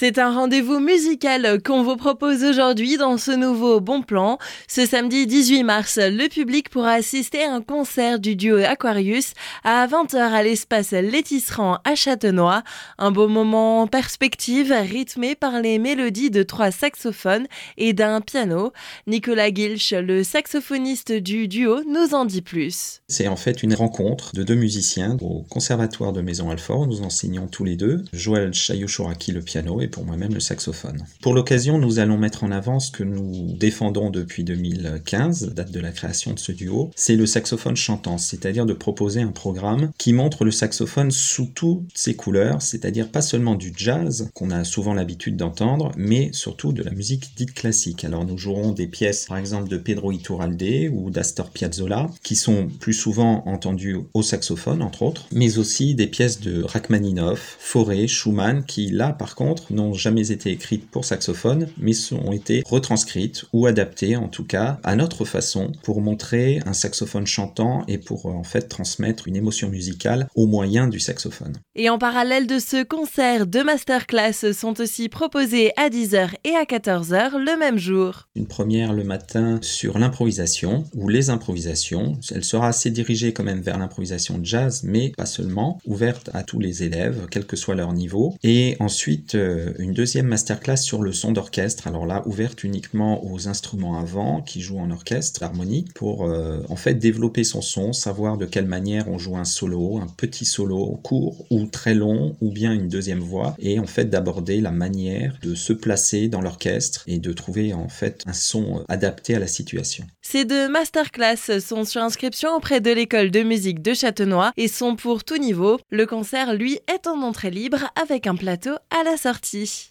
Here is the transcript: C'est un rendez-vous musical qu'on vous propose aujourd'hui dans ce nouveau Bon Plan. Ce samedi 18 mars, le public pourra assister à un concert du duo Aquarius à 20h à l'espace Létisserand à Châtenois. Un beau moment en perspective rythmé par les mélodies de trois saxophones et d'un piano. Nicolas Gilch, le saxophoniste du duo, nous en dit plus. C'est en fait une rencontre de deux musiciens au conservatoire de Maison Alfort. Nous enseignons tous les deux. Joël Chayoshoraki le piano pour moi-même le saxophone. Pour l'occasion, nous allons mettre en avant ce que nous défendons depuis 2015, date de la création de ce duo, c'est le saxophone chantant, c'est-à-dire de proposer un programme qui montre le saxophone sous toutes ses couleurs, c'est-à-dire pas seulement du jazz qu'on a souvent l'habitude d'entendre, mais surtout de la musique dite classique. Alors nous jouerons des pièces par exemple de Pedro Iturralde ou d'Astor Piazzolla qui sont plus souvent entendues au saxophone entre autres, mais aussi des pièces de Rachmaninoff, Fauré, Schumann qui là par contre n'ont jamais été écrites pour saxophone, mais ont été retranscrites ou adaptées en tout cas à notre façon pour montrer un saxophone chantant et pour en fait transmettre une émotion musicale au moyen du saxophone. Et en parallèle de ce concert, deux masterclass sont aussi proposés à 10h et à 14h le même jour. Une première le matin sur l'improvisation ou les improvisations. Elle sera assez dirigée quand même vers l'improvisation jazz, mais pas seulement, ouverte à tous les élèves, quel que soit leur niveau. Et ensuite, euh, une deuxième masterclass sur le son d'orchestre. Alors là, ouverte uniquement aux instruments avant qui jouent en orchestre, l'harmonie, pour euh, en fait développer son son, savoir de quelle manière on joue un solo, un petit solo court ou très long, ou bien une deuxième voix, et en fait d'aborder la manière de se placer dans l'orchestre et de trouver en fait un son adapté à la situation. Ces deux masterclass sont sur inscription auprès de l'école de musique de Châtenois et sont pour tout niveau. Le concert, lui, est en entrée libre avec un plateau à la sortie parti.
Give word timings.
C'est 0.00 0.18
un 0.18 0.32
rendez-vous 0.32 0.80
musical 0.80 1.62
qu'on 1.62 1.82
vous 1.82 1.96
propose 1.96 2.42
aujourd'hui 2.42 2.96
dans 2.96 3.18
ce 3.18 3.32
nouveau 3.32 3.80
Bon 3.80 4.00
Plan. 4.00 4.38
Ce 4.66 4.86
samedi 4.86 5.26
18 5.26 5.62
mars, 5.62 5.98
le 6.00 6.26
public 6.30 6.70
pourra 6.70 6.92
assister 6.92 7.44
à 7.44 7.52
un 7.52 7.60
concert 7.60 8.18
du 8.18 8.34
duo 8.34 8.56
Aquarius 8.64 9.34
à 9.62 9.86
20h 9.86 10.16
à 10.16 10.42
l'espace 10.42 10.92
Létisserand 10.92 11.80
à 11.84 11.94
Châtenois. 11.96 12.62
Un 12.96 13.10
beau 13.10 13.28
moment 13.28 13.82
en 13.82 13.86
perspective 13.88 14.72
rythmé 14.72 15.34
par 15.34 15.60
les 15.60 15.78
mélodies 15.78 16.30
de 16.30 16.44
trois 16.44 16.70
saxophones 16.70 17.46
et 17.76 17.92
d'un 17.92 18.22
piano. 18.22 18.72
Nicolas 19.06 19.52
Gilch, 19.52 19.92
le 19.92 20.24
saxophoniste 20.24 21.12
du 21.12 21.46
duo, 21.46 21.82
nous 21.86 22.14
en 22.14 22.24
dit 22.24 22.40
plus. 22.40 23.02
C'est 23.08 23.28
en 23.28 23.36
fait 23.36 23.62
une 23.62 23.74
rencontre 23.74 24.32
de 24.32 24.44
deux 24.44 24.54
musiciens 24.54 25.18
au 25.20 25.42
conservatoire 25.50 26.14
de 26.14 26.22
Maison 26.22 26.48
Alfort. 26.48 26.86
Nous 26.86 27.02
enseignons 27.02 27.48
tous 27.48 27.64
les 27.64 27.76
deux. 27.76 28.02
Joël 28.14 28.54
Chayoshoraki 28.54 29.32
le 29.32 29.42
piano 29.42 29.78
pour 29.90 30.04
moi-même 30.04 30.32
le 30.32 30.40
saxophone. 30.40 31.04
Pour 31.20 31.34
l'occasion, 31.34 31.78
nous 31.78 31.98
allons 31.98 32.18
mettre 32.18 32.44
en 32.44 32.50
avant 32.50 32.80
ce 32.80 32.90
que 32.90 33.04
nous 33.04 33.54
défendons 33.56 34.10
depuis 34.10 34.44
2015, 34.44 35.54
date 35.54 35.70
de 35.70 35.80
la 35.80 35.90
création 35.90 36.32
de 36.32 36.38
ce 36.38 36.52
duo, 36.52 36.90
c'est 36.96 37.16
le 37.16 37.26
saxophone 37.26 37.76
chantant, 37.76 38.18
c'est-à-dire 38.18 38.66
de 38.66 38.72
proposer 38.72 39.20
un 39.20 39.32
programme 39.32 39.90
qui 39.98 40.12
montre 40.12 40.44
le 40.44 40.50
saxophone 40.50 41.10
sous 41.10 41.46
toutes 41.46 41.88
ses 41.94 42.14
couleurs, 42.14 42.62
c'est-à-dire 42.62 43.10
pas 43.10 43.22
seulement 43.22 43.54
du 43.54 43.72
jazz 43.76 44.30
qu'on 44.34 44.50
a 44.50 44.64
souvent 44.64 44.94
l'habitude 44.94 45.36
d'entendre, 45.36 45.92
mais 45.96 46.30
surtout 46.32 46.72
de 46.72 46.82
la 46.82 46.92
musique 46.92 47.32
dite 47.36 47.54
classique. 47.54 48.04
Alors 48.04 48.24
nous 48.24 48.38
jouerons 48.38 48.72
des 48.72 48.86
pièces 48.86 49.26
par 49.26 49.38
exemple 49.38 49.68
de 49.68 49.76
Pedro 49.76 50.12
Iturralde 50.12 50.90
ou 50.92 51.10
d'Astor 51.10 51.50
Piazzolla 51.50 52.10
qui 52.22 52.36
sont 52.36 52.68
plus 52.80 52.92
souvent 52.92 53.42
entendues 53.46 53.98
au 54.14 54.22
saxophone 54.22 54.82
entre 54.82 55.02
autres, 55.02 55.26
mais 55.32 55.58
aussi 55.58 55.94
des 55.94 56.06
pièces 56.06 56.40
de 56.40 56.62
Rachmaninoff, 56.62 57.56
Fauré, 57.58 58.06
Schumann 58.06 58.64
qui 58.64 58.90
là 58.90 59.12
par 59.12 59.34
contre 59.34 59.72
n'ont 59.80 59.94
jamais 59.94 60.30
été 60.30 60.50
écrites 60.50 60.88
pour 60.90 61.04
saxophone, 61.04 61.68
mais 61.78 61.92
ont 62.12 62.32
été 62.32 62.62
retranscrites 62.66 63.44
ou 63.52 63.66
adaptées 63.66 64.16
en 64.16 64.28
tout 64.28 64.44
cas 64.44 64.78
à 64.82 64.96
notre 64.96 65.24
façon 65.24 65.72
pour 65.82 66.00
montrer 66.00 66.60
un 66.66 66.72
saxophone 66.72 67.26
chantant 67.26 67.84
et 67.88 67.98
pour 67.98 68.26
en 68.26 68.44
fait 68.44 68.68
transmettre 68.68 69.28
une 69.28 69.36
émotion 69.36 69.68
musicale 69.68 70.28
au 70.34 70.46
moyen 70.46 70.88
du 70.88 71.00
saxophone. 71.00 71.56
Et 71.74 71.90
en 71.90 71.98
parallèle 71.98 72.46
de 72.46 72.58
ce 72.58 72.82
concert, 72.82 73.46
deux 73.46 73.64
masterclass 73.64 74.52
sont 74.52 74.80
aussi 74.80 75.08
proposés 75.08 75.72
à 75.76 75.88
10h 75.88 76.30
et 76.44 76.54
à 76.54 76.64
14h 76.64 77.36
le 77.38 77.58
même 77.58 77.78
jour. 77.78 78.28
Une 78.34 78.46
première 78.46 78.92
le 78.92 79.04
matin 79.04 79.58
sur 79.62 79.98
l'improvisation 79.98 80.84
ou 80.94 81.08
les 81.08 81.30
improvisations. 81.30 82.18
Elle 82.32 82.44
sera 82.44 82.68
assez 82.68 82.90
dirigée 82.90 83.32
quand 83.32 83.44
même 83.44 83.60
vers 83.60 83.78
l'improvisation 83.78 84.40
jazz, 84.42 84.82
mais 84.84 85.12
pas 85.16 85.26
seulement, 85.26 85.78
ouverte 85.84 86.30
à 86.32 86.42
tous 86.42 86.58
les 86.58 86.82
élèves, 86.82 87.26
quel 87.30 87.46
que 87.46 87.56
soit 87.56 87.74
leur 87.74 87.92
niveau. 87.92 88.34
Et 88.42 88.76
ensuite, 88.80 89.34
euh, 89.60 89.72
une 89.78 89.92
deuxième 89.92 90.26
masterclass 90.26 90.76
sur 90.76 91.02
le 91.02 91.12
son 91.12 91.32
d'orchestre. 91.32 91.86
Alors 91.86 92.06
là, 92.06 92.22
ouverte 92.26 92.64
uniquement 92.64 93.24
aux 93.24 93.48
instruments 93.48 93.98
avant 93.98 94.40
qui 94.40 94.60
jouent 94.60 94.80
en 94.80 94.90
orchestre, 94.90 95.40
l'harmonie, 95.42 95.84
pour 95.94 96.24
euh, 96.24 96.60
en 96.68 96.76
fait 96.76 96.94
développer 96.94 97.44
son 97.44 97.62
son, 97.62 97.92
savoir 97.92 98.38
de 98.38 98.46
quelle 98.46 98.66
manière 98.66 99.08
on 99.08 99.18
joue 99.18 99.36
un 99.36 99.44
solo, 99.44 99.98
un 99.98 100.06
petit 100.16 100.44
solo 100.44 101.00
court 101.02 101.44
ou 101.50 101.66
très 101.66 101.94
long, 101.94 102.36
ou 102.40 102.50
bien 102.50 102.72
une 102.72 102.88
deuxième 102.88 103.20
voix, 103.20 103.54
et 103.58 103.78
en 103.78 103.86
fait 103.86 104.06
d'aborder 104.06 104.60
la 104.60 104.70
manière 104.70 105.38
de 105.42 105.54
se 105.54 105.72
placer 105.72 106.28
dans 106.28 106.40
l'orchestre 106.40 107.04
et 107.06 107.18
de 107.18 107.32
trouver 107.32 107.74
en 107.74 107.88
fait 107.88 108.22
un 108.26 108.32
son 108.32 108.84
adapté 108.88 109.34
à 109.34 109.38
la 109.38 109.46
situation. 109.46 110.04
Ces 110.22 110.44
deux 110.44 110.68
masterclass 110.68 111.60
sont 111.60 111.84
sur 111.84 112.02
inscription 112.02 112.54
auprès 112.56 112.80
de 112.80 112.90
l'école 112.90 113.30
de 113.30 113.42
musique 113.42 113.82
de 113.82 113.94
Châtenois 113.94 114.52
et 114.56 114.68
sont 114.68 114.96
pour 114.96 115.24
tout 115.24 115.38
niveau. 115.38 115.78
Le 115.90 116.06
concert, 116.06 116.54
lui, 116.54 116.78
est 116.92 117.06
en 117.06 117.22
entrée 117.22 117.50
libre 117.50 117.90
avec 118.00 118.26
un 118.26 118.36
plateau 118.36 118.74
à 118.90 119.04
la 119.04 119.16
sortie 119.16 119.49
parti. 119.50 119.88